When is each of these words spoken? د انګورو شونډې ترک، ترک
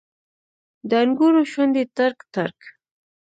د 0.89 0.91
انګورو 1.03 1.41
شونډې 1.51 1.83
ترک، 1.97 2.19
ترک 2.33 2.59